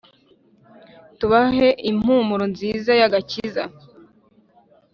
[1.19, 3.63] tubahe impumuro nziza y’agakiza.